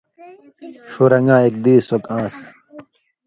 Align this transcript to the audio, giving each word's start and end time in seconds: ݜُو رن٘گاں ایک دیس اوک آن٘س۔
ݜُو 0.91 1.03
رن٘گاں 1.11 1.41
ایک 1.45 1.55
دیس 1.63 1.87
اوک 1.93 2.03
آن٘س۔ 2.17 2.35